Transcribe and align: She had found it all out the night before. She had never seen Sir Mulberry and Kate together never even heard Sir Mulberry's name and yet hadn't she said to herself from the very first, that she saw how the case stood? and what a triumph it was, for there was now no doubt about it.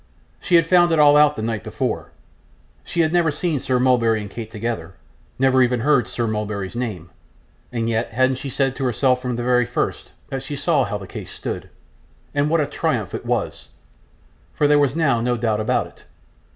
She 0.39 0.55
had 0.55 0.65
found 0.65 0.91
it 0.91 0.97
all 0.97 1.15
out 1.15 1.35
the 1.35 1.43
night 1.43 1.63
before. 1.63 2.09
She 2.83 3.01
had 3.01 3.13
never 3.13 3.29
seen 3.29 3.59
Sir 3.59 3.77
Mulberry 3.79 4.19
and 4.19 4.31
Kate 4.31 4.49
together 4.49 4.95
never 5.37 5.61
even 5.61 5.81
heard 5.81 6.07
Sir 6.07 6.25
Mulberry's 6.25 6.75
name 6.75 7.11
and 7.71 7.87
yet 7.87 8.09
hadn't 8.09 8.37
she 8.37 8.49
said 8.49 8.75
to 8.77 8.85
herself 8.85 9.21
from 9.21 9.35
the 9.35 9.43
very 9.43 9.67
first, 9.67 10.11
that 10.29 10.41
she 10.41 10.55
saw 10.55 10.85
how 10.85 10.97
the 10.97 11.05
case 11.05 11.29
stood? 11.31 11.69
and 12.33 12.49
what 12.49 12.59
a 12.61 12.65
triumph 12.65 13.13
it 13.13 13.27
was, 13.27 13.67
for 14.55 14.65
there 14.67 14.79
was 14.79 14.95
now 14.95 15.21
no 15.21 15.37
doubt 15.37 15.59
about 15.59 15.85
it. 15.85 16.03